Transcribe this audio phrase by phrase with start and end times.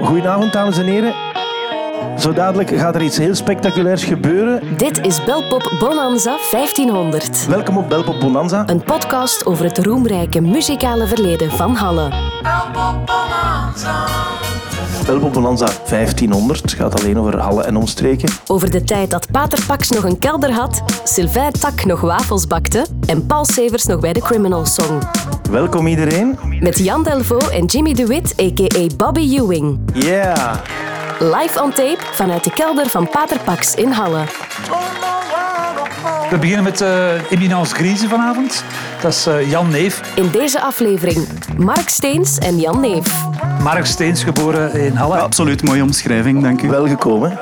[0.00, 1.14] Goedenavond, dames en heren.
[2.18, 4.76] Zo dadelijk gaat er iets heel spectaculairs gebeuren.
[4.76, 7.46] Dit is Belpop Bonanza 1500.
[7.46, 8.68] Welkom op Belpop Bonanza.
[8.68, 12.08] Een podcast over het roemrijke muzikale verleden van Halle.
[12.42, 14.04] Belpop Bonanza
[15.04, 18.28] 1500 gaat alleen over Halle en omstreken.
[18.46, 22.86] Over de tijd dat Pater Pax nog een kelder had, Sylvain Tak nog wafels bakte
[23.06, 24.98] en Paul Severs nog bij de Criminal Song.
[25.50, 26.38] Welkom iedereen.
[26.60, 28.86] Met Jan Delvaux en Jimmy DeWitt, a.k.a.
[28.96, 29.78] Bobby Ewing.
[29.94, 30.56] Yeah.
[31.18, 34.24] Live on tape vanuit de kelder van Pater Pax in Halle.
[36.32, 38.64] We beginnen met uh, Eminence Grise vanavond.
[39.00, 40.00] Dat is uh, Jan Neef.
[40.16, 43.24] In deze aflevering Mark Steens en Jan Neef.
[43.62, 45.16] Mark Steens, geboren in Halle.
[45.16, 46.68] Absoluut, mooie omschrijving, dank u.
[46.68, 47.38] Welgekomen.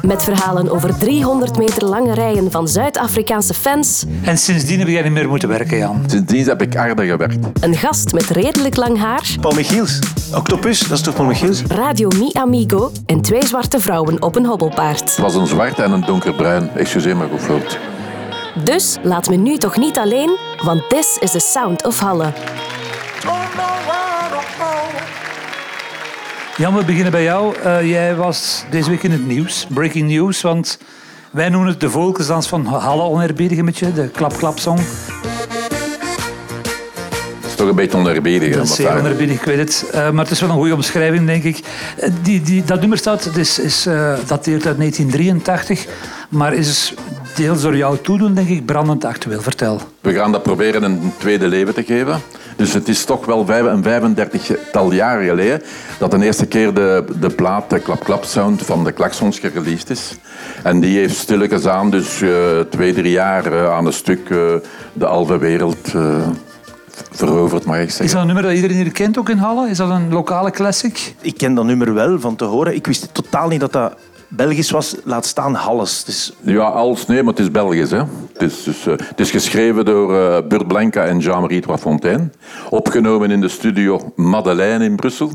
[0.00, 4.04] Met verhalen over 300 meter lange rijen van Zuid-Afrikaanse fans.
[4.22, 6.04] En sindsdien heb jij niet meer moeten werken, Jan.
[6.06, 7.46] Sindsdien heb ik harder gewerkt.
[7.60, 9.26] Een gast met redelijk lang haar.
[9.40, 9.98] Paul Michiels.
[10.34, 11.62] Octopus, dat is toch Paul Michiels?
[11.62, 15.00] Radio Mi Amigo en twee zwarte vrouwen op een hobbelpaard.
[15.00, 16.70] Het was een zwart en een donkerbruin.
[16.74, 17.78] Excuseer me goed.
[18.54, 22.32] Dus laat me nu toch niet alleen, want this is the sound of Halle.
[26.56, 27.54] Jan, we beginnen bij jou.
[27.64, 30.78] Uh, jij was deze week in het nieuws, breaking news, want
[31.30, 34.78] wij noemen het de volksdans van Halle oneerbiedig een beetje, de klap-klap-song.
[37.40, 38.54] Het is toch een beetje oneerbiedig.
[38.54, 39.84] Dat is zeer oneerbiedig, ik weet het.
[39.94, 41.60] Uh, maar het is wel een goede omschrijving, denk ik.
[42.02, 43.82] Uh, die, die, dat nummer staat, het is, is,
[44.26, 45.86] dateert uit 1983,
[46.28, 46.94] maar is
[47.34, 49.40] deels door jou toedoen, denk ik, brandend actueel.
[49.40, 49.80] Vertel.
[50.00, 52.20] We gaan dat proberen een tweede leven te geven.
[52.56, 55.62] Dus het is toch wel een 35-tal jaar geleden
[55.98, 60.16] dat de eerste keer de, de plaat, de klap-klap sound van de klaksons gereleased is.
[60.62, 64.52] En die heeft stilletjes aan, dus uh, twee, drie jaar uh, aan een stuk uh,
[64.92, 65.94] de halve wereld
[67.10, 68.04] veroverd, mag ik zeggen.
[68.04, 69.68] Is dat een nummer dat iedereen hier kent, ook in Halle?
[69.68, 71.14] Is dat een lokale classic?
[71.20, 72.74] Ik ken dat nummer wel van te horen.
[72.74, 73.94] Ik wist totaal niet dat dat
[74.36, 76.04] Belgisch was, laat staan Halles.
[76.04, 76.32] Dus...
[76.40, 77.90] Ja, als nee, maar het is Belgisch.
[77.90, 78.02] Hè.
[78.32, 82.30] Het, is, dus, uh, het is geschreven door uh, Burt Blanca en Jean-Marie Fontaine.
[82.70, 85.30] Opgenomen in de studio Madeleine in Brussel.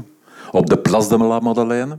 [0.51, 1.97] Op de Place de la Madeleine.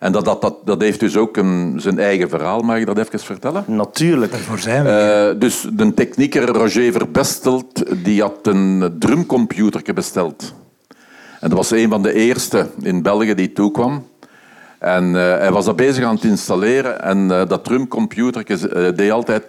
[0.00, 2.60] En dat, dat, dat, dat heeft dus ook een, zijn eigen verhaal.
[2.60, 3.64] Mag ik dat even vertellen?
[3.66, 4.32] Natuurlijk.
[4.32, 5.30] Daarvoor zijn we.
[5.34, 10.54] Uh, dus de technieker Roger Verbestelt die had een drumcomputer besteld.
[11.40, 14.10] En dat was een van de eerste in België die toekwam.
[14.82, 19.10] En uh, hij was dat bezig aan het installeren en uh, dat drumcomputer uh, deed
[19.10, 19.44] altijd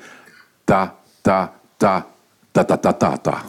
[0.63, 2.05] ta, ta, ta,
[2.51, 3.41] ta, ta, ta, ta.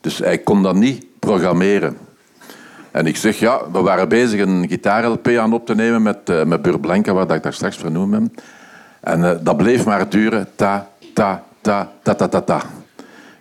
[0.00, 1.98] Dus hij kon dat niet programmeren.
[2.90, 6.62] En ik zeg, ja, we waren bezig een gitaar-LP aan op te nemen met, met
[6.62, 8.22] Bur Blanca, wat ik daar straks vernoemd heb.
[9.00, 12.62] En dat bleef maar duren, ta, ta, ta, ta, ta, ta, ta.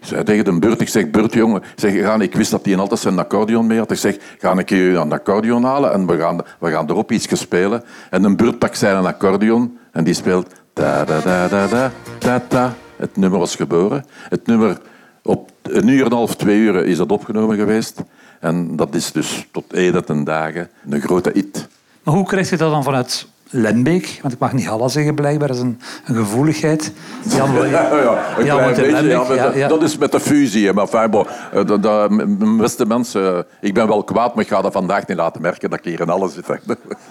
[0.01, 2.99] Zei tegen de Burt, ik zeg, Burt, jongen, zeg, ga, ik wist dat hij altijd
[2.99, 3.91] zijn accordeon mee had.
[3.91, 7.39] Ik zeg, ga ik je een accordeon halen en we gaan, we gaan erop iets
[7.39, 7.83] spelen.
[8.09, 12.41] En de Burt pakt zijn accordeon en die speelt da da da da da da
[12.47, 12.73] da.
[12.95, 14.05] Het nummer was geboren.
[14.29, 14.77] Het nummer,
[15.23, 18.01] op een uur en een half, twee uur is dat opgenomen geweest.
[18.39, 21.67] En dat is dus tot heden ten dagen een grote hit.
[22.03, 25.47] Maar hoe krijg je dat dan vanuit Lembeek, want ik mag niet Halle zeggen blijkbaar,
[25.47, 26.93] dat is een, een gevoeligheid.
[27.29, 30.73] Jan, ja, ja, een Jan klein beetje, Lembeek, ja, ja, Dat is met de fusie.
[30.73, 35.07] Maar bon, de, de, beste mensen, ik ben wel kwaad, maar ik ga dat vandaag
[35.07, 36.47] niet laten merken dat ik hier in Halle zit.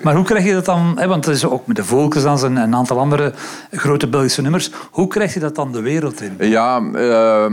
[0.02, 2.56] Maar hoe krijg je dat dan, hè, want het is ook met de Volksdans en
[2.56, 3.32] een aantal andere
[3.70, 6.36] grote Belgische nummers, hoe krijg je dat dan de wereld in?
[6.38, 7.44] Ja, uh,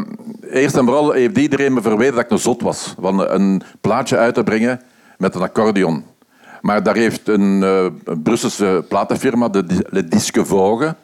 [0.51, 2.95] eerst en vooral heeft iedereen me verweten dat ik een zot was.
[2.99, 4.81] Van een plaatje uit te brengen
[5.17, 6.03] met een accordeon.
[6.65, 7.85] Maar daar heeft een uh,
[8.23, 10.95] Brusselse platenfirma, de, de Disque Vogue,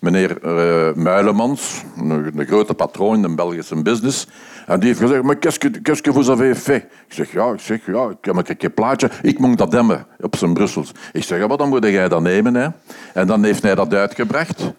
[0.00, 4.26] meneer uh, Muilemans, een, grote patroon in de Belgische business,
[4.66, 6.82] en die heeft gezegd, maar qu'est-ce que vous avez fait?
[6.82, 10.36] Ik zeg, ja, ik, zeg, ja, ik heb een plaatje, ik moet dat demmen op
[10.36, 10.92] zijn Brussels.
[11.12, 12.54] Ik zeg, wat dan moet jij dat nemen?
[12.54, 12.68] Hè?
[13.14, 14.72] En dan heeft hij dat uitgebracht.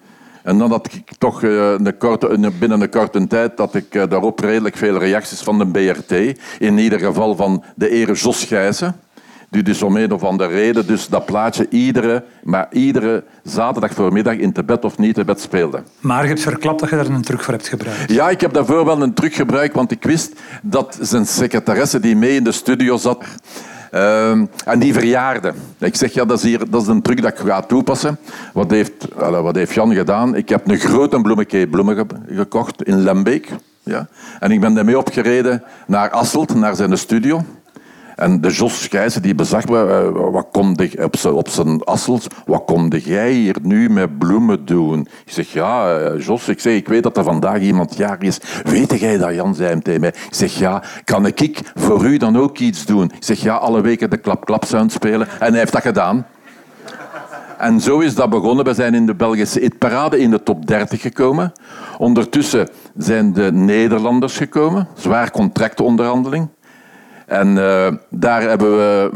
[0.43, 4.77] En dan had ik toch een korte, binnen een korte tijd dat ik daarop redelijk
[4.77, 6.39] veel reacties van de BRT.
[6.59, 8.95] In ieder geval van de ere Jos Gijssen
[9.49, 14.35] die dus om een of andere reden dus dat plaatje iedere, maar iedere zaterdag voormiddag
[14.35, 15.83] in te bed of niet te bed speelde.
[15.99, 18.11] Maar je hebt verklapt dat je daar een truc voor hebt gebruikt.
[18.11, 22.15] Ja, ik heb daarvoor wel een truc gebruikt, want ik wist dat zijn secretaresse die
[22.15, 23.23] mee in de studio zat,
[23.93, 24.31] uh,
[24.65, 25.53] en die verjaarde.
[25.79, 28.17] Ik zeg, ja, dat is, hier, dat is een truc dat ik ga toepassen.
[28.53, 30.35] Wat heeft, wat heeft Jan gedaan?
[30.35, 33.49] Ik heb een grote bloemetje bloemen gekocht in Lembeek.
[33.83, 34.07] Ja.
[34.39, 37.43] En ik ben daarmee opgereden naar Asselt, naar zijn studio.
[38.15, 42.63] En de Jos Schijzen die bezag me, eh, wat komt de, op zijn, assels, wat
[42.65, 45.07] kom jij hier nu met bloemen doen?
[45.25, 48.39] Ik zeg, ja, eh, Jos, ik, zeg, ik weet dat er vandaag iemand jarig is.
[48.63, 50.09] Weet jij dat, Jan, zei hem tegen mij.
[50.09, 53.11] Ik zeg, ja, kan ik voor u dan ook iets doen?
[53.15, 55.27] Ik zeg, ja, alle weken de klap-klap-sound spelen.
[55.39, 56.25] En hij heeft dat gedaan.
[57.57, 58.65] En zo is dat begonnen.
[58.65, 61.51] We zijn in de Belgische hitparade in de top 30 gekomen.
[61.97, 64.87] Ondertussen zijn de Nederlanders gekomen.
[64.93, 66.47] Zwaar contractonderhandeling.
[67.25, 69.11] En uh, daar hebben we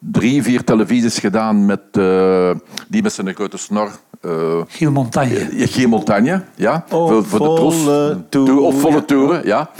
[0.00, 2.50] drie, vier televisies gedaan met uh,
[2.88, 3.90] die met zijn grote snor.
[4.22, 5.48] Uh, Giel Montagne.
[5.50, 6.84] Giel Montagne, ja.
[6.90, 8.48] Of voor, voor de tros.
[8.58, 9.70] Of volle toeren, ja.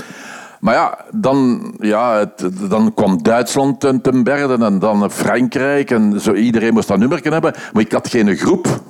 [0.60, 5.90] Maar ja, dan, ja het, dan kwam Duitsland ten, ten berden en dan Frankrijk.
[5.90, 7.54] En zo, iedereen moest dat nummer hebben.
[7.72, 8.80] Maar ik had geen groep.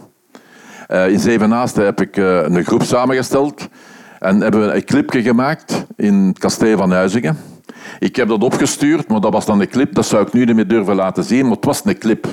[0.89, 3.69] Uh, in Zevenaasten heb ik uh, een groep samengesteld.
[4.19, 7.37] En hebben we een clipje gemaakt in het kasteel van Huizingen.
[7.99, 9.95] Ik heb dat opgestuurd, maar dat was dan een clip.
[9.95, 12.27] Dat zou ik nu niet meer durven laten zien, maar het was een clip.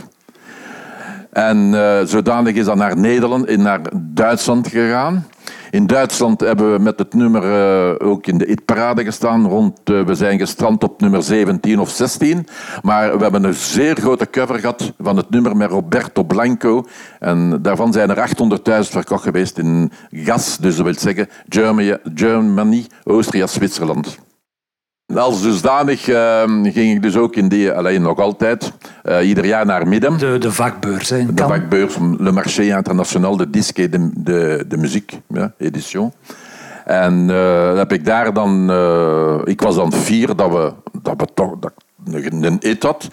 [1.32, 5.26] En uh, zodanig is dat naar Nederland, naar Duitsland gegaan.
[5.72, 9.48] In Duitsland hebben we met het nummer uh, ook in de hitparade gestaan.
[9.48, 12.48] Rond, uh, we zijn gestrand op nummer 17 of 16.
[12.82, 16.88] Maar we hebben een zeer grote cover gehad van het nummer met Roberto Blanco.
[17.20, 20.58] En daarvan zijn er 800.000 verkocht geweest in gas.
[20.58, 24.18] Dus dat wil zeggen Germany, Germany Oostenrijk, Zwitserland.
[25.16, 28.72] Als dusdanig uh, ging ik dus ook in die, alleen nog altijd,
[29.06, 30.18] uh, ieder jaar naar Midden.
[30.18, 31.34] De, de vakbeurs, hè?
[31.34, 36.14] De vakbeurs, Le Marché International de Disque de, de, de Muziek, ja, edition.
[36.86, 41.28] En uh, heb ik daar dan, uh, ik was dan vier dat we, dat we
[41.34, 41.72] toch, dat
[42.14, 43.08] een hit had.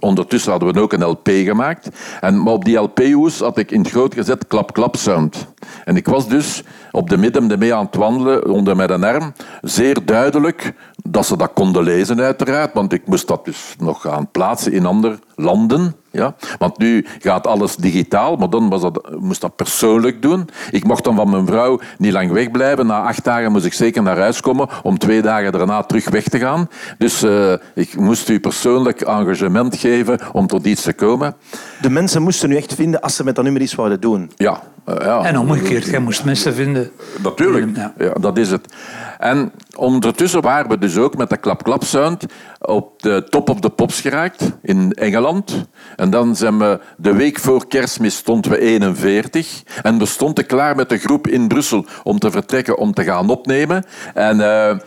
[0.00, 1.88] Ondertussen hadden we ook een LP gemaakt.
[2.20, 5.46] En, maar op die LP-hoes had ik in het groot gezet klap klap sound.
[5.84, 9.32] En ik was dus op de midden mee aan het wandelen onder mijn arm.
[9.62, 14.30] Zeer duidelijk dat ze dat konden lezen uiteraard, want ik moest dat dus nog gaan
[14.30, 15.94] plaatsen in andere landen.
[16.10, 16.34] Ja?
[16.58, 20.48] Want nu gaat alles digitaal, maar dan was dat, moest dat persoonlijk doen.
[20.70, 22.86] Ik mocht dan van mijn vrouw niet lang wegblijven.
[22.86, 26.28] Na acht dagen moest ik zeker naar huis komen om twee dagen daarna terug weg
[26.28, 26.68] te gaan.
[26.98, 31.34] Dus uh, ik moest u persoonlijk engagement geven om tot iets te komen.
[31.80, 34.30] De mensen moesten u echt vinden als ze met dat nummer iets zouden doen?
[34.36, 34.62] Ja.
[34.86, 35.22] Ja.
[35.22, 36.90] En omgekeerd, jij moest mensen vinden.
[37.22, 37.92] Natuurlijk, ja.
[37.98, 38.12] ja.
[38.12, 38.74] dat is het.
[39.18, 42.26] En ondertussen waren we dus ook met de klap-klap sound
[42.60, 45.68] op de top of the pops geraakt in Engeland.
[45.96, 49.62] En dan zijn we de week voor kerstmis stonden we 41.
[49.82, 53.28] En we stonden klaar met de groep in Brussel om te vertrekken, om te gaan
[53.28, 53.84] opnemen.
[54.14, 54.44] En uh,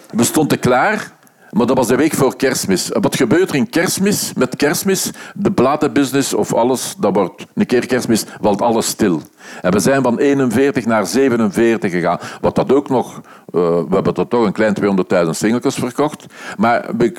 [0.09, 1.11] we stonden klaar
[1.51, 2.89] maar dat was de week voor kerstmis.
[2.89, 4.33] Wat gebeurt er in kerstmis?
[4.33, 9.21] Met kerstmis, de platenbusiness of alles, dat wordt een keer kerstmis, valt alles stil.
[9.61, 12.19] En we zijn van 41 naar 47 gegaan.
[12.41, 13.21] Wat dat ook nog, uh,
[13.61, 14.75] we hebben toch een klein
[15.23, 16.25] 200.000 singeltjes verkocht.
[16.57, 17.13] Maar we,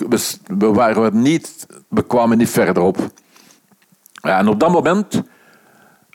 [0.59, 2.97] we, waren niet, we kwamen niet verder op.
[4.21, 5.23] En op dat moment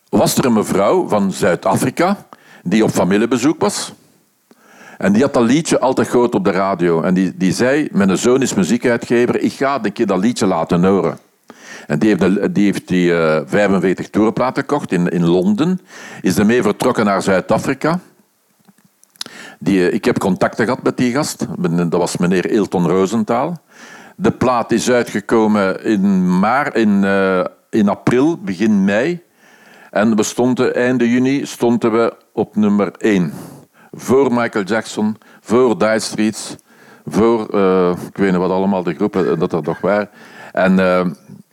[0.09, 2.17] was er een mevrouw van Zuid-Afrika
[2.63, 3.93] die op familiebezoek was.
[4.97, 7.01] En die had dat liedje altijd gehoord op de radio.
[7.01, 10.85] En die, die zei, mijn zoon is muziekuitgever, ik ga een keer dat liedje laten
[10.85, 11.17] horen.
[11.87, 15.79] En die heeft die, heeft die uh, 45 toerenplaten gekocht in, in Londen.
[16.21, 17.99] Is ermee vertrokken naar Zuid-Afrika.
[19.59, 21.45] Die, ik heb contacten gehad met die gast.
[21.59, 23.57] Dat was meneer Ilton Rosenthal.
[24.15, 27.03] De plaat is uitgekomen in, maar, in,
[27.69, 29.23] in april, begin mei.
[29.91, 33.33] En we stonden, einde juni stonden we op nummer 1
[33.95, 36.55] voor Michael Jackson, voor Dire Streets,
[37.05, 40.09] voor, uh, ik weet niet wat allemaal, de groepen eh, dat er nog waren.
[40.51, 41.05] En uh,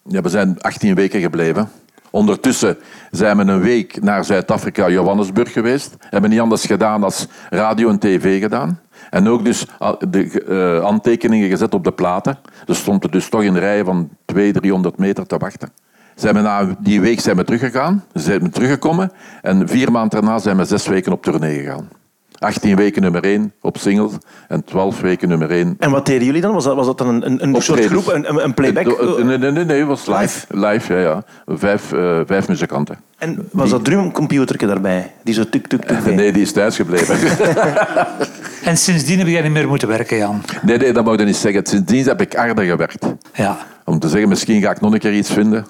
[0.02, 1.68] ja, we zijn 18 weken gebleven.
[2.10, 2.78] Ondertussen
[3.10, 5.96] zijn we een week naar Zuid-Afrika, Johannesburg geweest.
[5.98, 8.80] Hebben niet anders gedaan als radio en tv gedaan.
[9.10, 9.66] En ook dus
[10.08, 12.38] de uh, handtekeningen gezet op de platen.
[12.64, 15.72] Dus stonden dus toch in rijen van 200, 300 meter te wachten.
[16.14, 19.12] Zijn we na die week zijn we teruggegaan, zijn we teruggekomen.
[19.42, 21.88] En vier maanden daarna zijn we zes weken op tournee gegaan.
[22.42, 24.10] 18 weken nummer 1 op single
[24.48, 25.76] en 12 weken nummer 1.
[25.78, 26.52] En wat deden jullie dan?
[26.52, 28.84] Was dat, was dat dan een, een soort groep, een, een playback?
[29.16, 30.46] Nee, nee, nee, nee, het was live.
[30.48, 31.22] Live, ja, ja.
[31.46, 32.96] Vijf, uh, vijf muzikanten.
[33.18, 35.12] En was dat drumcomputertje daarbij?
[35.24, 36.14] Die zo tuk, tuk, tuk.
[36.14, 37.16] Nee, die is thuis gebleven.
[38.70, 40.42] en sindsdien heb jij niet meer moeten werken, Jan?
[40.62, 41.66] Nee, nee dat mag je niet zeggen.
[41.66, 43.06] Sindsdien heb ik harder gewerkt.
[43.34, 43.58] Ja.
[43.84, 45.66] Om te zeggen, misschien ga ik nog een keer iets vinden.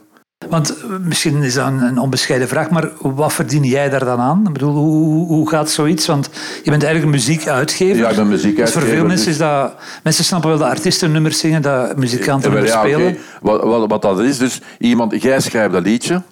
[0.49, 4.47] Want eh, misschien is dat een onbescheiden vraag, maar wat verdien jij daar dan aan?
[4.47, 6.07] Ik bedoel, hoe, hoe gaat zoiets?
[6.07, 6.31] Want
[6.63, 7.97] je bent eigenlijk een muziekuitgever.
[7.97, 8.81] Ja, ik ben muziekuitgever.
[8.81, 9.75] Dus voor veel mensen is dat...
[10.03, 13.01] Mensen snappen wel dat artiesten nummers zingen, dat muzikanten ja, nummers ja, spelen.
[13.01, 13.19] Okay.
[13.41, 15.23] Wat, wat, wat, dat is, dus iemand...
[15.23, 16.23] Jij schrijft dat liedje,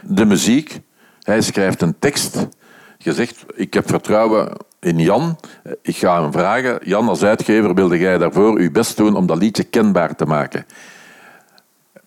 [0.00, 0.80] de muziek,
[1.22, 2.46] hij schrijft een tekst.
[2.98, 5.38] Je zegt, ik heb vertrouwen in Jan.
[5.82, 9.38] Ik ga hem vragen, Jan als uitgever, wilde jij daarvoor je best doen om dat
[9.38, 10.66] liedje kenbaar te maken?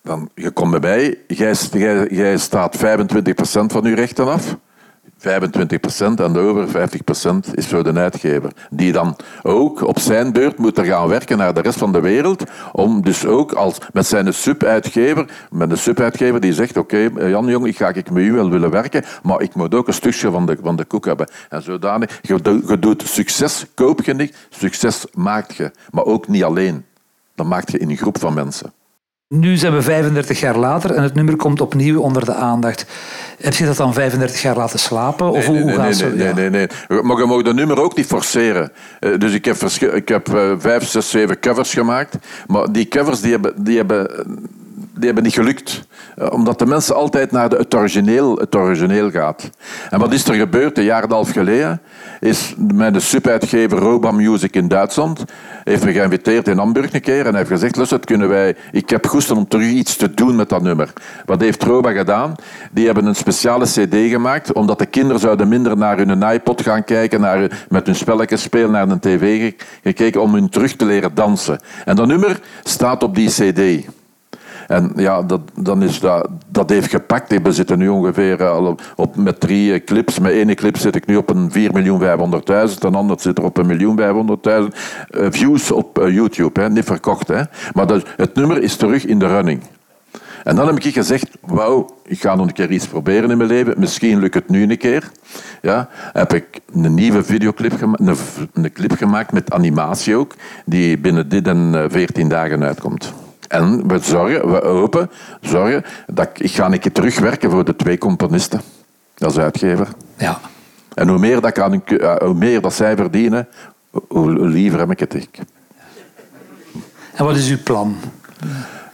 [0.03, 1.17] Van, je komt bij mij,
[2.09, 2.81] jij, staat 25%
[3.65, 4.57] van je rechten af.
[5.17, 5.25] 25%
[6.15, 6.89] en de over
[7.47, 8.51] 50% is voor de uitgever.
[8.69, 11.99] Die dan ook op zijn beurt moet er gaan werken naar de rest van de
[11.99, 12.43] wereld.
[12.71, 17.67] Om dus ook als, met zijn sub-uitgever, met een sub-uitgever die zegt: Oké, Jan Jong,
[17.67, 20.45] ik ga ik met u wel willen werken, maar ik moet ook een stukje van
[20.45, 21.29] de, van de koek hebben.
[21.49, 25.71] En zodanig, je doet succes, koop je niet, succes maakt je.
[25.91, 26.85] Maar ook niet alleen.
[27.35, 28.73] Dat maakt je in een groep van mensen.
[29.39, 32.85] Nu zijn we 35 jaar later en het nummer komt opnieuw onder de aandacht.
[33.39, 35.31] Heb je dat dan 35 jaar laten slapen?
[35.31, 36.33] Of hoe, hoe nee, gaat nee, nee, Ja.
[36.33, 37.01] nee, nee, nee.
[37.03, 38.71] Maar je mag dat nummer ook niet forceren.
[38.99, 39.61] Eh, Dus ik heb,
[39.93, 42.17] ik heb eh, vijf, zes, zeven covers gemaakt.
[42.47, 44.09] Maar die covers die hebben, die hebben,
[44.95, 45.87] die hebben niet gelukt.
[46.17, 47.75] Eh, Omdat de mensen altijd naar de, het,
[48.55, 49.49] origineel, gaat.
[49.89, 51.81] En wat is er gebeurd een jaar en een half geleden?
[52.19, 55.23] Is mijn subuitgever Roba Music in Duitsland
[55.63, 59.05] heeft me geïnviteerd in Hamburg een keer en heeft gezegd, luister, kunnen wij, ik heb
[59.07, 60.93] goesting om terug iets te doen met dat nummer.
[61.25, 62.35] Wat heeft Roba gedaan?
[62.71, 66.83] Die hebben een speciale cd gemaakt, omdat de kinderen zouden minder naar hun iPod gaan
[66.83, 70.85] kijken, naar, met hun spelletjes spelen, naar een tv ge- gekeken, om hun terug te
[70.85, 71.59] leren dansen.
[71.85, 73.85] En dat nummer staat op die cd.
[74.67, 77.41] En ja, dat, dan is dat, dat heeft gepakt.
[77.43, 80.19] We zitten nu ongeveer eh, al op, met drie clips.
[80.19, 82.77] Met één clip zit ik nu op een 4.500.000.
[82.79, 83.97] Een ander zit er op een
[84.69, 84.77] 1.500.000
[85.09, 86.61] eh, views op eh, YouTube.
[86.61, 86.69] Hè.
[86.69, 87.27] Niet verkocht.
[87.27, 87.41] Hè.
[87.73, 89.61] Maar dat, het nummer is terug in de running.
[90.43, 93.49] En dan heb ik gezegd, wauw, ik ga nog een keer iets proberen in mijn
[93.49, 93.73] leven.
[93.77, 95.11] Misschien lukt het nu een keer.
[95.61, 98.17] Ja, heb ik een nieuwe videoclip gemaakt, een,
[98.53, 103.13] een clip gemaakt met animatie ook, die binnen dit en eh, 14 dagen uitkomt.
[103.53, 105.09] En we zorgen, we hopen,
[105.41, 108.61] zorgen dat ik, ik ga een keer terugwerken voor de twee componisten
[109.17, 109.87] als uitgever.
[110.17, 110.39] Ja.
[110.93, 113.47] En hoe meer, dat ik aan eh, hoe meer dat zij verdienen,
[114.07, 115.13] hoe, liever heb ik het.
[115.13, 115.39] Ik.
[117.13, 117.95] En wat is uw plan?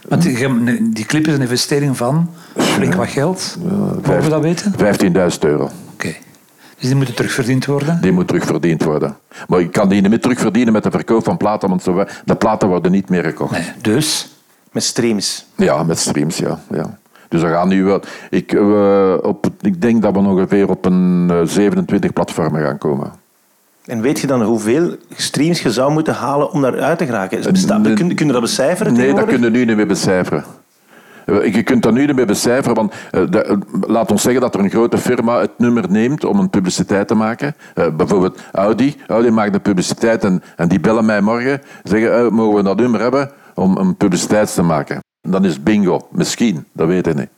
[0.08, 3.58] Want die, clip is een investering van flink wat geld.
[4.04, 4.74] Mogen we dat weten?
[4.74, 5.70] 15.000 euro.
[5.94, 6.16] Oké.
[6.78, 8.02] Dus die moeten terugverdiend worden?
[8.02, 9.18] Die moet terugverdiend worden.
[9.48, 11.84] Maar ik kan die niet meer terugverdienen met de verkoop van platen, want
[12.26, 13.52] de platen worden niet meer gekocht.
[13.52, 13.72] Nee.
[13.82, 14.38] Dus?
[14.72, 15.46] Met streams.
[15.56, 16.60] Ja, met streams, ja.
[16.72, 16.98] ja.
[17.30, 18.02] Dus we gaan nu wel...
[18.30, 23.12] Ik, eh, op, ik denk dat we ongeveer op een eh, 27 platformen gaan komen.
[23.86, 27.38] En weet je dan hoeveel streams je zou moeten halen om daaruit te geraken?
[27.82, 27.94] Nee.
[27.94, 30.44] kun, kun je dat becijferen Nee, dat kunnen we nu niet meer becijferen.
[31.26, 34.42] Eh, Je kunt dat nu niet meer becijferen, want eh, de- eh, laat ons zeggen
[34.42, 37.56] dat er een grote firma het nummer neemt om een publiciteit te maken.
[37.74, 38.96] Eh, bijvoorbeeld Audi.
[39.08, 41.62] Audi maakt de publiciteit en, en die bellen mij morgen.
[41.84, 45.00] Zeggen, eh, mogen we dat nummer hebben om een publiciteit te maken?
[45.22, 46.08] Dan is bingo.
[46.12, 47.30] Misschien, dat weet ik niet.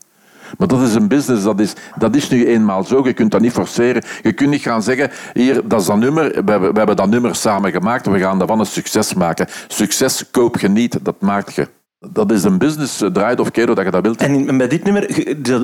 [0.57, 3.01] Maar dat is een business, dat is, dat is nu eenmaal zo.
[3.03, 4.03] Je kunt dat niet forceren.
[4.21, 7.09] Je kunt niet gaan zeggen, hier, dat is dat nummer, we hebben, we hebben dat
[7.09, 9.47] nummer samen gemaakt, we gaan daarvan een succes maken.
[9.67, 11.67] Succes koop je niet, dat maak je.
[12.09, 14.21] Dat is een business, eh, draait of keer dat je dat wilt.
[14.21, 15.09] En in- bij dit nummer,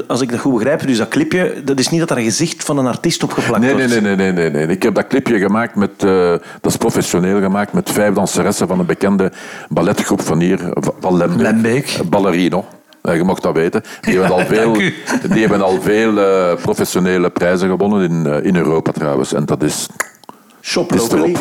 [0.07, 2.63] als ik dat goed begrijp, dus dat clipje, dat is niet dat er een gezicht
[2.63, 4.01] van een artiest opgeplakt Nee, nee, wordt.
[4.01, 4.75] nee, nee, nee, nee, nee.
[4.75, 6.29] Ik heb dat clipje gemaakt met, eh,
[6.61, 9.31] dat is professioneel gemaakt, met vijf danseressen van een bekende
[9.69, 10.59] balletgroep van hier,
[10.99, 11.41] van Lembeek.
[11.41, 11.99] Lembeek.
[12.09, 12.65] Ballerino.
[13.01, 13.83] Eh, Je mocht dat weten.
[14.01, 14.93] Die hebben al veel, Dank u.
[15.29, 19.33] die hebben al veel eh, professionele prijzen gewonnen in, in Europa trouwens.
[19.33, 19.87] En dat is...
[20.61, 21.35] Shop locally.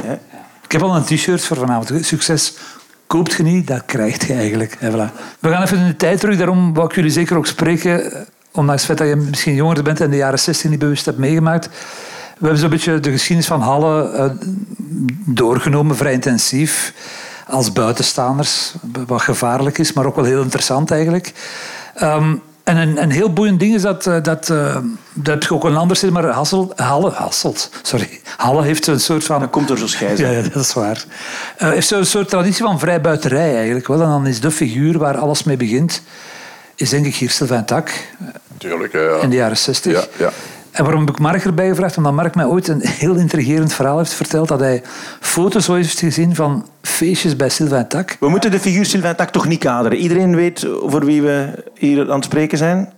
[0.65, 2.05] Ik heb al een t-shirt voor vanavond.
[2.07, 2.57] Succes
[3.06, 4.76] koopt je niet, dat krijgt je eigenlijk.
[4.80, 5.12] En voilà.
[5.40, 8.12] We gaan even in de tijd terug, daarom wou ik jullie zeker ook spreken.
[8.12, 8.20] eh,
[8.52, 11.18] Ondanks het feit dat je misschien jonger bent en de jaren 60 niet bewust hebt
[11.18, 11.66] meegemaakt.
[11.66, 11.72] We
[12.42, 14.30] hebben zo'n beetje de geschiedenis van Halle eh,
[15.26, 16.92] doorgenomen, vrij intensief.
[17.48, 18.75] Als buitenstaanders,
[19.06, 21.32] wat gevaarlijk is, maar ook wel heel interessant eigenlijk.
[21.94, 22.34] Ehm,
[22.66, 24.76] en een, een heel boeiend ding is dat, eh, dat, eh,
[25.12, 28.20] dat heb je ook een ander zin, maar Hassel, Halle, Hasselt, sorry.
[28.37, 30.18] Halle heeft een soort van Dat komt door zo'n schijf.
[30.18, 31.04] ja, ja, dat is waar.
[31.56, 34.02] Eh heeft zo'n soort traditie van vrijbuiterij eigenlijk wel.
[34.02, 36.02] En dan is de figuur waar alles mee begint,
[36.75, 37.90] is denk ik hier Sylvain Tak
[38.58, 39.18] Tuurlijk, ja.
[39.20, 39.92] in de jaren 60.
[39.92, 40.32] Ja, ja.
[40.70, 41.96] En waarom heb ik Mark erbij gevraagd?
[41.96, 44.82] Omdat Mark mij ooit een heel intrigerend verhaal heeft verteld dat hij
[45.20, 46.66] foto's ooit heeft gezien van
[46.97, 48.17] feestjes bij Sylvain Tak.
[48.21, 49.99] We moeten de figuur Sylvain Tak toch niet kaderen.
[49.99, 52.93] Iedereen weet voor wie we hier aan het spreken zijn.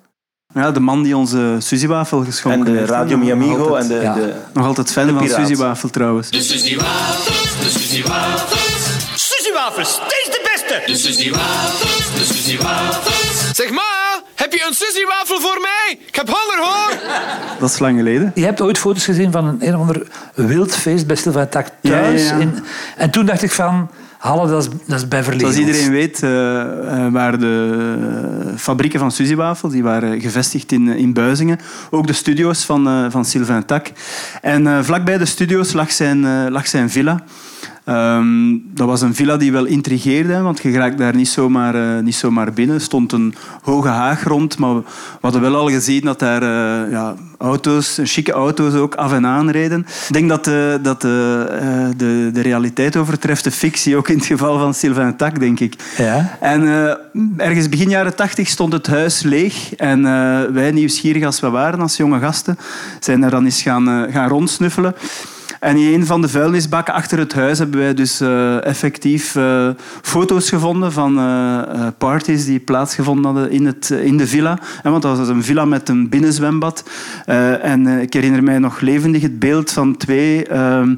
[0.55, 2.91] Ja, de man die onze Suzy-wafel geschonken En de heeft.
[2.91, 4.03] Radio Mi Nog Amigo altijd- en de...
[4.05, 4.15] Ja.
[4.15, 5.29] de Nog altijd fan van.
[5.29, 6.31] Suzy-wafel trouwens.
[6.31, 8.87] De Suzy Wafels, de Suzy Wafels.
[9.15, 10.83] Suzy Wafels, steeds de beste!
[10.93, 13.51] De Suzy Wafels, de Suzy Wafels.
[13.57, 13.98] Zeg maar,
[14.39, 15.99] heb je een Suzy Wafel voor mij?
[16.07, 16.93] Ik heb honger hoor!
[17.61, 18.33] Dat is lang geleden.
[18.35, 21.67] Je hebt ooit foto's gezien van een, een of ander wild feest bij Sylvain Tak
[21.83, 22.23] thuis.
[22.23, 22.41] Ja, ja, ja.
[22.41, 22.65] In,
[22.97, 25.53] en toen dacht ik van, Halle, dat is, dat is bij verleden.
[25.53, 27.87] Zoals iedereen weet eh, eh, waren de
[28.47, 31.59] eh, fabrieken van Suzy-wafel die waren gevestigd in, in Buizingen.
[31.91, 33.87] Ook de studio's van, eh, van Sylvain Tak.
[34.43, 37.25] En eh, vlakbij de studio's lag zijn, lag zijn villa.
[37.89, 42.03] Ehm, dat was een villa die wel intrigeerde, want je raakt daar niet zomaar, eh,
[42.03, 42.75] niet zomaar binnen.
[42.75, 44.83] Er stond een hoge haag rond, maar we
[45.21, 49.51] hadden wel al gezien dat daar eh, ja, auto's, chique auto's ook af en aan
[49.51, 49.81] reden.
[49.81, 54.17] Ik denk dat, de, dat de, eh, de, de realiteit overtreft de fictie, ook in
[54.17, 55.75] het geval van Sylvain Tak, denk ik.
[55.97, 56.37] Ja.
[56.41, 59.75] En eh, ergens begin jaren tachtig stond het huis leeg.
[59.75, 62.59] En eh, wij, nieuwsgierig als we waren als jonge gasten,
[63.01, 64.95] zijn er dan eens gaan, eh, gaan rondsnuffelen.
[65.61, 69.69] En in een van de vuilnisbakken achter het huis hebben wij dus eh, effectief eh,
[70.03, 74.59] foto's gevonden van eh, parties die plaatsgevonden hadden in, het, in de villa.
[74.83, 76.85] En want dat was een villa met een binnenzwembad.
[77.63, 80.95] En ik herinner mij nog levendig het beeld van twee ehm,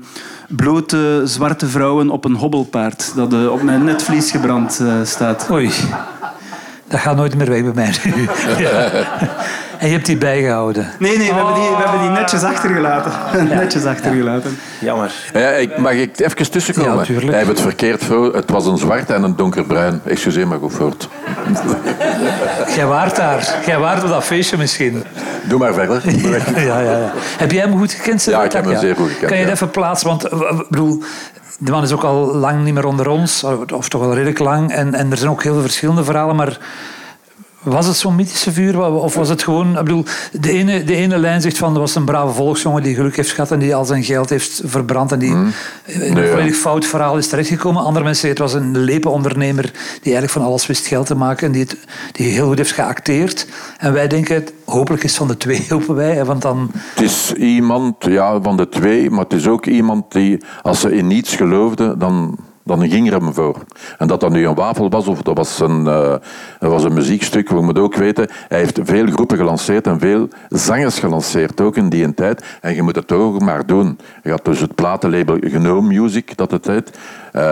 [0.49, 5.51] blote zwarte vrouwen op een hobbelpaard dat op mijn netvlies gebrand staat.
[5.51, 5.71] Oei,
[6.89, 7.95] dat gaat nooit meer weg bij mij.
[8.65, 9.07] ja.
[9.81, 10.91] En je hebt die bijgehouden.
[10.99, 13.13] Nee, nee, we, hebben die, we hebben die netjes achtergelaten.
[13.59, 14.59] netjes achtergelaten.
[14.81, 15.13] Jammer.
[15.33, 16.99] Ja, ik, mag ik even tussenkomen?
[16.99, 17.29] Ja, tuurlijk.
[17.29, 18.35] Hij heeft het verkeerd voor.
[18.35, 20.01] Het was een zwart en een donkerbruin.
[20.05, 21.09] Excuseer me goed voort.
[22.77, 23.55] Jij waart daar.
[23.67, 25.03] Jij waart op dat feestje misschien.
[25.43, 26.03] Doe maar verder.
[26.67, 27.13] Ja, ja, ja.
[27.39, 28.25] Heb jij hem goed gekend?
[28.25, 29.55] Ja, ik heb hem zeer goed gekend, Kan je het ja.
[29.55, 30.09] even plaatsen?
[30.09, 31.03] Want eh, ik bedoel,
[31.59, 33.45] de man is ook al lang niet meer onder ons.
[33.75, 34.73] Of toch wel redelijk lang.
[34.73, 36.37] En, en er zijn ook heel veel verschillende verhalen.
[36.37, 36.59] Maar
[37.63, 38.81] was het zo'n mythische vuur?
[38.81, 39.79] Of was het gewoon...
[39.79, 41.75] Ik bedoel, de ene, de ene lijn zegt van...
[41.75, 43.51] Er was een brave volksjongen die geluk heeft gehad...
[43.51, 45.13] en die al zijn geld heeft verbrand...
[45.13, 46.31] en die in een Nee, ja.
[46.31, 47.83] volledig fout verhaal is terechtgekomen.
[47.83, 49.63] Andere mensen zeggen het was een lepe ondernemer...
[49.73, 51.47] die eigenlijk van alles wist geld te maken...
[51.47, 51.77] en die, het,
[52.13, 53.47] die heel goed heeft geacteerd.
[53.79, 54.45] En wij denken...
[54.65, 56.25] Hopelijk is van de twee, hopen wij.
[56.25, 56.71] Want dan...
[56.75, 60.97] Het is iemand ja, van de twee, maar het is ook iemand die, als ze
[60.97, 62.39] in niets geloofde, dan,
[62.71, 63.57] dan er hem voor.
[63.99, 66.15] En dat dat nu een wafel was of dat was een, eh,
[66.59, 70.29] dat was een muziekstuk, we moeten ook weten, hij heeft veel groepen gelanceerd en veel
[70.49, 72.45] zangers gelanceerd, ook in die tijd.
[72.61, 73.99] En je moet het ook maar doen.
[74.23, 76.99] Je had dus het platenlabel Gnome Music, dat het heet.
[77.33, 77.43] Eh,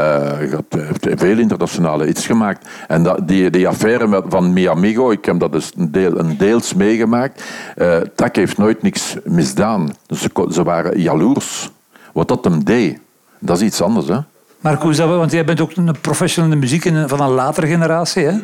[0.40, 2.68] je had, heeft veel internationale iets gemaakt.
[2.88, 6.36] En dat, die, die affaire van Mi Amigo, ik heb dat dus een, deel, een
[6.36, 7.44] deels meegemaakt.
[7.76, 9.94] Eh Tak heeft nooit niks misdaan.
[10.08, 11.70] Ze, ze waren jaloers.
[12.12, 12.98] Wat dat hem deed,
[13.38, 14.08] dat is iets anders.
[14.08, 14.18] Hè?
[14.60, 15.08] Maar hoe is dat?
[15.08, 18.24] Want jij bent ook een professional in de muziek van een latere generatie.
[18.24, 18.38] Hè?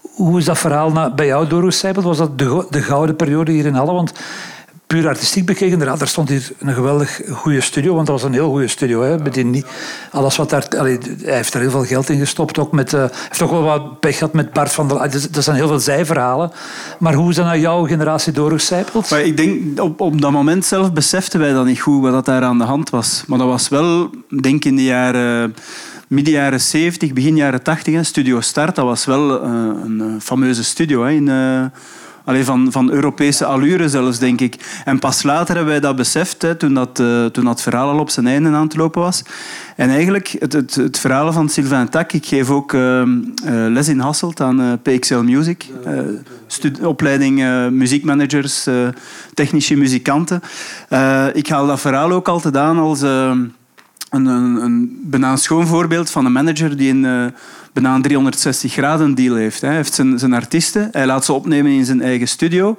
[0.00, 2.04] Hoe is dat verhaal bij jou doorgecijpeld?
[2.04, 3.92] Was dat de, de gouden periode hier in Halle?
[3.92, 4.12] Want
[4.90, 7.94] puur artistiek bekeken, er stond hier een geweldig goede studio.
[7.94, 9.02] Want dat was een heel goede studio.
[9.02, 9.16] Hè?
[10.10, 12.58] Alles wat daar, hij heeft er heel veel geld in gestopt.
[12.58, 15.00] Ook met, eh, heeft ook wel wat pech gehad met Bart van der.
[15.00, 16.52] Er zijn heel veel zijverhalen.
[16.98, 19.10] Maar hoe is dat naar jouw generatie doorgecijpeld?
[19.10, 22.24] Maar ik denk, op, op dat moment zelf beseften wij dat niet goed, wat dat
[22.24, 23.22] daar aan de hand was.
[23.26, 24.10] Maar dat was wel,
[24.40, 25.54] denk in de jaren...
[26.08, 29.50] Midden jaren 70, begin jaren 80, hè, Studio Start, dat was wel eh,
[29.84, 31.04] een eh, fameuze studio.
[31.04, 31.28] Hè, in,
[32.24, 34.82] allee, van, van Europese allure zelfs, denk ik.
[34.84, 37.98] En pas later hebben wij dat beseft, hè, toen, dat, eh, toen dat verhaal al
[37.98, 39.22] op zijn einde aan het lopen was.
[39.76, 43.08] En eigenlijk, het, het, het verhaal van Sylvain Tak, ik geef ook eh, eh,
[43.44, 45.66] les in Hasselt aan PXL Music,
[46.82, 48.68] opleiding muziekmanagers,
[49.34, 50.40] technische muzikanten.
[51.32, 53.02] Ik haal dat verhaal ook altijd aan als...
[54.10, 57.24] een, een, een bijna een schoon voorbeeld van een manager die eh,
[57.72, 59.60] bijna een 360 graden deal heeft.
[59.60, 59.66] hè.
[59.66, 62.76] Hij heeft zijn, zijn artiesten, hij laat ze opnemen in zijn eigen studio.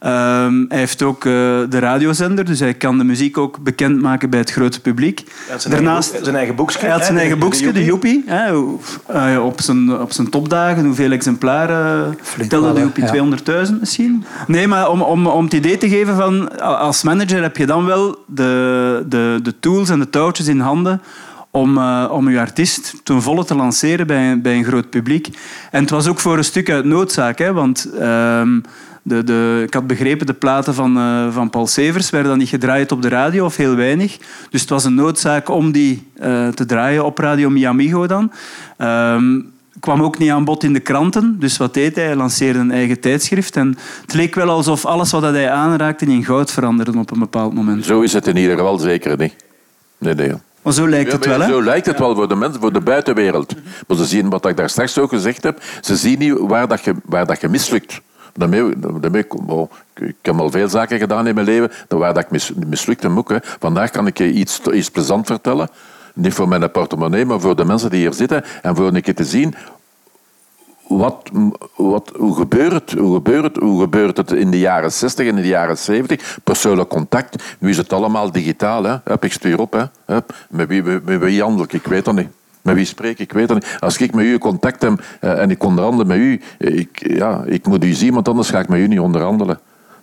[0.00, 1.32] Ehm, hij heeft ook eh,
[1.68, 5.18] de radiozender, dus hij kan de muziek ook bekendmaken bij het grote publiek.
[5.18, 7.72] Hij had zijn eigen boek- zijn eigen boekje, Hij had zijn de- eigen de boekje,
[7.72, 8.24] de Joepie.
[8.26, 12.80] eh, op, zijn, op zijn topdagen, hoeveel exemplaren Flink telde de?
[12.80, 13.04] Joepie?
[13.04, 13.10] Ja.
[13.68, 14.24] 200.000 misschien?
[14.46, 16.60] Nee, maar om, om, om het idee te geven van...
[16.60, 21.00] Als manager heb je dan wel de, de, de tools en de touwtjes in handen
[21.54, 25.28] om, eh, om je artiest ten volle te lanceren bij, een- bij een groot publiek.
[25.70, 27.88] En het was ook voor een stuk uit noodzaak, hè, want...
[27.98, 28.60] ehm,
[29.04, 32.48] de, de, ik had begrepen, de platen van, eh, van Paul Severs werden dan niet
[32.48, 34.16] gedraaid op de radio, of heel weinig.
[34.50, 38.32] Dus het was een noodzaak om die eh, te draaien op Radio Miamigo dan.
[38.76, 39.40] Ehm,
[39.80, 41.36] kwam ook niet aan bod in de kranten.
[41.38, 42.04] Dus wat deed hij?
[42.04, 43.56] Hij lanceerde een eigen tijdschrift.
[43.56, 47.54] En het leek wel alsof alles wat hij aanraakte in goud veranderde op een bepaald
[47.54, 47.84] moment.
[47.84, 49.34] Zo is het in ieder geval zeker niet.
[49.98, 50.32] Nee, nee.
[50.62, 51.46] Maar zo lijkt het Ja, wel, hè?
[51.46, 53.54] Zo lijkt het wel voor de mensen, voor de buitenwereld.
[53.86, 55.62] Maar ze zien wat ik daar straks ook gezegd heb.
[55.80, 58.00] Ze zien niet waar, dat je, waar dat je mislukt.
[58.32, 62.30] Daarmee, daarmee, oh, ik heb al veel zaken gedaan in mijn leven waar dat ik
[62.30, 63.28] mis, mislukt heb ook.
[63.28, 63.36] Hè.
[63.42, 65.68] Vandaag kan ik je iets, iets plezant vertellen.
[66.14, 68.44] Niet voor mijn portemonnee, maar voor de mensen die hier zitten.
[68.62, 69.54] En voor een keer te zien
[70.98, 71.30] wat,
[71.76, 75.48] wat, hoe, gebeurt, hoe, gebeurt, hoe gebeurt het in de jaren 60 en in de
[75.48, 76.38] jaren 70?
[76.44, 77.56] Persoonlijk contact.
[77.58, 78.84] Nu is het allemaal digitaal.
[78.84, 78.96] Hè?
[79.04, 79.72] Hup, ik stuur op.
[79.72, 79.84] Hè?
[80.14, 81.72] Hup, met, wie, met, wie handel ik?
[81.72, 82.28] Ik weet dat niet.
[82.62, 83.32] Met wie spreek ik?
[83.32, 83.76] Weet dat niet.
[83.80, 87.66] Als ik met u contact heb eh, en ik onderhandel met u, ik, ja, ik
[87.66, 89.60] moet u zien, want anders ga ik met u niet onderhandelen.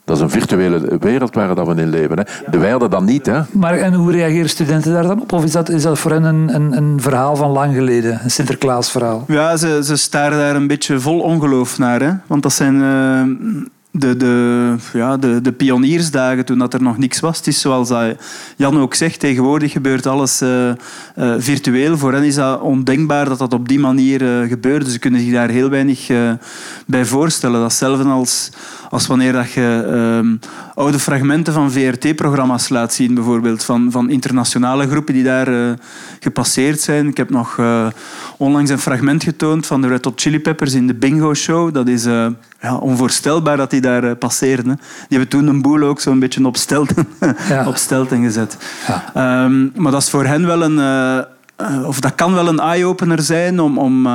[0.09, 2.17] Dat is een virtuele wereld waar dat we in leven.
[2.17, 2.23] Hè.
[2.51, 3.25] De wij hadden dat niet.
[3.25, 3.41] Hè.
[3.51, 5.31] Maar en hoe reageren studenten daar dan op?
[5.31, 8.19] Of is dat, is dat voor hen een, een, een verhaal van lang geleden?
[8.23, 9.23] Een Sinterklaasverhaal?
[9.27, 12.01] Ja, ze, ze staren daar een beetje vol ongeloof naar.
[12.01, 12.11] Hè?
[12.27, 13.63] Want dat zijn eh,
[13.99, 17.37] de, de, ja, de, de pioniersdagen toen dat er nog niks was.
[17.37, 18.15] Het is zoals dat
[18.55, 20.75] Jan ook zegt, tegenwoordig gebeurt alles eh, eh,
[21.37, 21.97] virtueel.
[21.97, 24.83] Voor hen is dat ondenkbaar dat dat op die manier eh gebeurt.
[24.83, 26.07] Dus ze kunnen zich daar heel weinig
[26.85, 27.59] bij voorstellen.
[27.59, 28.49] Datzelfde als,
[28.89, 30.35] als wanneer dat je ehm,
[30.75, 35.77] oude fragmenten van VRT-programma's laat zien, bijvoorbeeld van, van internationale groepen die daar
[36.19, 37.07] gepasseerd zijn.
[37.07, 37.57] Ik heb nog
[38.39, 41.73] onlangs een fragment getoond van de Red Hot Chili Peppers in de Bingo Show.
[41.73, 42.27] Dat is eh,
[42.61, 44.75] ja, onvoorstelbaar dat die daar eh, passeerden.
[44.75, 47.07] Die hebben toen een boel ook zo'n beetje op stelten,
[47.49, 47.67] Ja.
[47.67, 48.57] op stelten gezet.
[48.87, 49.03] Ja.
[49.13, 50.79] Ehm, maar dat is voor hen wel een...
[51.57, 53.77] eh, of dat kan wel een eye-opener zijn om...
[53.77, 54.07] om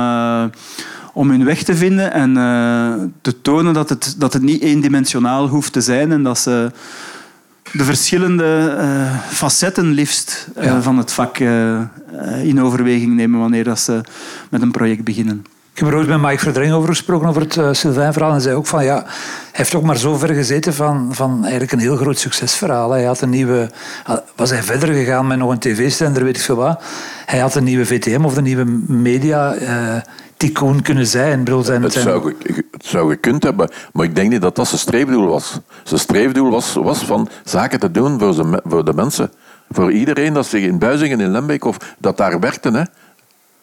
[1.17, 2.33] om hun weg te vinden en
[3.21, 6.71] te tonen dat het, dat het niet eendimensionaal hoeft te zijn en dat ze
[7.77, 10.81] de verschillende eh, facetten liefst eh, Ja.
[10.81, 11.81] van het vak eh,
[12.43, 14.01] in overweging nemen wanneer dat ze
[14.49, 15.45] met een project beginnen.
[15.75, 18.33] Ik heb er ooit met Mike Verdring over gesproken, over het uh, Sylvain-verhaal.
[18.33, 19.13] En zei ook van, ja, hij
[19.51, 22.91] heeft ook maar zo ver gezeten van, van eigenlijk een heel groot succesverhaal.
[22.91, 23.69] Hij had een nieuwe...
[24.35, 26.81] Was hij verder gegaan met nog een tv-zender, weet ik veel wat.
[27.25, 29.53] Hij had een nieuwe VTM of de nieuwe media...
[29.53, 29.95] eh
[30.37, 31.43] tycoon kunnen zijn.
[31.43, 32.35] Bedoel, zijn, Het zou,
[32.71, 35.59] het zou gekund hebben, maar ik denk niet dat dat zijn streefdoel was.
[35.83, 39.31] Zijn streefdoel was, was van zaken te doen voor, me- voor de mensen.
[39.69, 42.71] Voor iedereen dat zich in Buizingen, in Lembeek, of dat daar werkte.
[42.71, 42.83] Hè.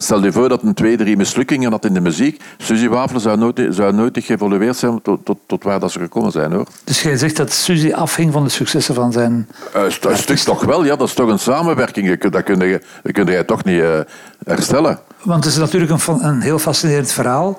[0.03, 2.43] Stel je voor dat een twee, drie mislukkingen had in de muziek.
[2.59, 6.33] Suzy Wafelen zou nooit, zou nooit geëvolueerd zijn tot, tot, tot waar dat ze gekomen
[6.33, 6.53] zijn.
[6.53, 6.67] Hoor.
[6.85, 9.49] Dus jij zegt dat Suzy afhing van de successen van zijn...
[9.89, 12.19] St- een stuk toch wel, ja, dat is toch een samenwerking.
[12.31, 14.01] Dat kun je, dat kun je toch niet eh,
[14.45, 14.99] herstellen.
[15.23, 17.59] Want het is natuurlijk een, een heel fascinerend verhaal.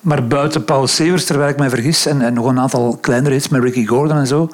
[0.00, 3.48] Maar buiten Paul Severs, terwijl ik mij vergis, en, en nog een aantal kleinere hits
[3.48, 4.50] met Ricky Gordon en zo,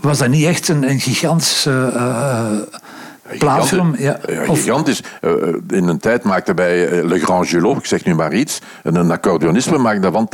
[0.00, 2.46] was dat niet echt een, een gigantische eh,
[3.38, 3.94] plaatfilm.
[3.98, 4.18] Ja.
[4.46, 5.02] Of- gigantisch.
[5.20, 5.32] Eh,
[5.68, 8.94] in een tijd maakte bij eh, Le Grand Gelot, ik zeg nu maar iets, en
[8.94, 10.28] een accordeonisme maakte daarvan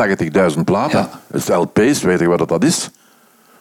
[0.54, 0.98] 80.000 platen.
[0.98, 1.08] Ja.
[1.26, 2.90] Dus LP's, weet je wat dat is?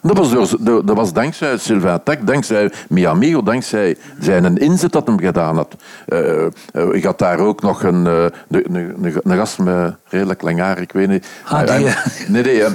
[0.06, 5.56] Dat was, dat was dankzij Sylvain Tech, dankzij Miamigo, dankzij zijn inzet dat hem gedaan
[5.56, 5.76] had.
[6.08, 6.52] Eh, eh,
[6.92, 10.60] ik had daar ook nog een, eh, de- een, een, een gast met redelijk lang
[10.60, 11.28] haar, ik weet niet.
[11.46, 12.30] Ah, die, Hij- eh.
[12.30, 12.72] nee, nee, eh,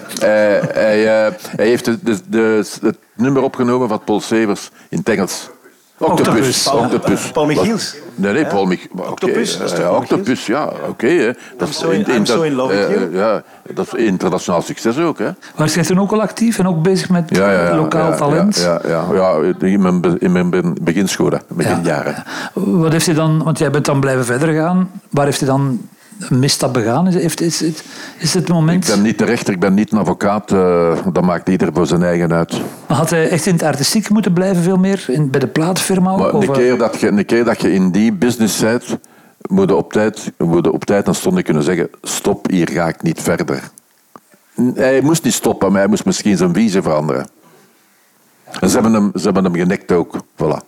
[0.73, 5.51] hij, eh, heeft de, de, de- het nummer opgenomen van Paul Severs in het Engels.
[5.99, 6.63] Octopus.
[6.63, 7.31] Paul- Octopus.
[7.31, 7.95] Paul Michiels.
[8.15, 8.87] Nee, nee, Paul Mich...
[8.93, 11.35] maar oké, Octopus, dat is eh, ja, Paul Octopus, ja, oké.
[11.59, 13.17] dat is in- I'm so in love with eh, you.
[13.17, 13.43] Ja,
[13.75, 15.31] dat is internationaal succes ook, hè.
[15.57, 18.17] Was jij toen ook al actief en ook bezig met Ja, ja, ja, lokaal ja,
[18.17, 18.57] talent?
[18.57, 22.15] Ja, ja, ja, ja, in mijn, in mijn be- beginscholen, beginjaren.
[22.53, 24.91] Wat heeft hij dan, want jij bent dan blijven verder gaan.
[25.11, 25.81] Waar heeft hij dan
[26.19, 27.07] een misstap begaan?
[27.07, 27.83] Is, heeft, is, is,
[28.19, 28.87] is het Ik moment...
[28.87, 30.53] ben niet de rechter, ik ben niet een advocaat.
[30.53, 32.53] eh, dat maakt ieder voor zijn eigen uit.
[32.87, 35.05] Maar Had hij echt in het artistiek moeten blijven, veel meer?
[35.09, 36.17] In, bij de plaatfirma?
[36.17, 38.97] Maar of, een eh, keer, dat je, een keer dat je in die business bent,
[39.49, 42.89] moet je op tijd, moet je op tijd en stonde kunnen zeggen: stop, hier ga
[42.89, 43.71] ik niet verder.
[44.75, 47.29] Hij moest niet stoppen, maar hij moest misschien zijn visie veranderen.
[48.61, 50.17] En ze hebben hem, ze hebben hem genekt ook.
[50.35, 50.67] Voilà.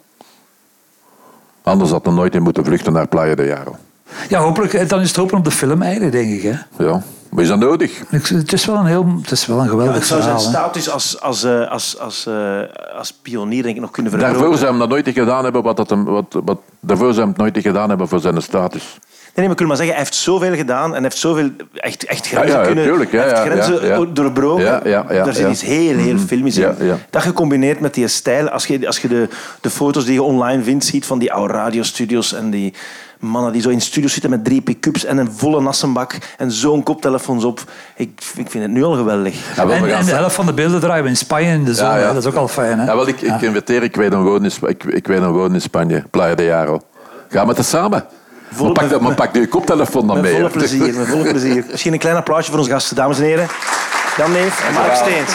[1.63, 3.77] Anders had hij nooit in moeten vluchten naar Playa de Jaro.
[4.29, 4.75] Ja, hopelijk.
[4.75, 6.43] eh, Dan is het hopen op de film eigenlijk, denk ik.
[6.43, 6.85] Hè?
[6.85, 8.01] Ja, maar is dat nodig?
[8.11, 10.53] Ik- Het is wel een, heel, het is wel een geweldig het zou zijn verhaal.
[10.63, 12.35] status als, als, eh, als, als, eh,
[12.99, 14.39] als pionier denk ik nog kunnen vergroten.
[14.39, 17.37] Daarvoor zou hij dat nooit gedaan hebben wat, dat hem, wat, wat, daarvoor zou het
[17.37, 18.83] nooit gedaan hebben voor zijn status.
[19.35, 22.27] Nee, nee, maar kunnen maar zeggen, hij heeft zoveel gedaan en heeft zoveel echt, echt
[22.27, 22.85] Ja, grenzen ja, kunnen...
[22.85, 24.05] tuurlijk, ja, hij heeft ja, grenzen ja, ja.
[24.13, 24.65] doorbroken.
[24.65, 25.51] Ja, ja, ja, Daar zit ja.
[25.51, 26.63] iets heel, heel filmisch in.
[26.63, 26.99] Ja, ja.
[27.11, 28.49] Dat gecombineerd met die stijl.
[28.49, 29.29] Als je, als je de,
[29.61, 32.75] de foto's die je online vindt, ziet van die oude radiostudio's en die
[33.21, 36.83] mannen die zo in studios zitten met drie pick-ups en een volle nassenbak en zo'n
[36.83, 37.61] koptelefoons op.
[37.97, 39.35] Ik, ik vind het nu al geweldig.
[39.57, 41.65] Ja, En, we gaan en de helft van de beelden draaien we in Spanje in
[41.65, 41.87] de zon.
[41.87, 42.07] Ja, ja.
[42.07, 42.13] hè.
[42.15, 42.79] Dat is ook al fijn.
[42.79, 42.85] Hè?
[42.85, 45.55] Ja, wel, ik, ik inviteer, ik weet een woon in, ik, ik weet een woon
[45.55, 46.81] in Spanje, Playa de Jaro.
[47.29, 48.05] Ga met de samen.
[48.53, 50.33] Volle- maar, pak, de- maar pak je koptelefoon dan Met mee.
[50.35, 50.51] volle hè.
[50.53, 51.65] plezier, met volle plezier.
[51.71, 53.47] Misschien een klein applausje voor onze gasten, dames en heren.
[54.17, 55.33] Jan Neef en Mark Steens.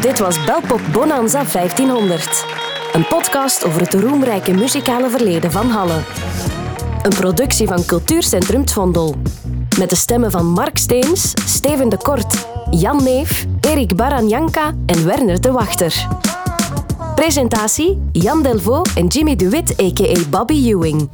[0.00, 2.44] Dit was Belpop Bonanza 1500.
[2.94, 6.00] Een podcast over het roemrijke muzikale verleden van Halle.
[7.02, 9.14] Een productie van Cultuurcentrum Het Vondel.
[9.78, 15.40] Met de stemmen van Mark Steens, Steven de Kort, Jan Neef, Erik Baranjanka en Werner
[15.40, 16.06] de Wachter.
[17.14, 20.28] Presentatie Jan Delvaux en Jimmy de Wit a.k.a.
[20.30, 21.08] Bobby Ewing.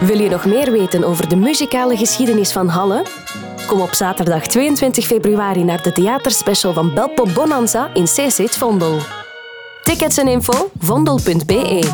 [0.00, 3.04] Wil je nog meer weten over de muzikale geschiedenis van Halle?
[3.66, 9.15] Kom op zaterdag 22 februari naar de theaterspecial van Belpop Bonanza in CC Vondel.
[9.86, 11.84] Tickets en info wandel.be.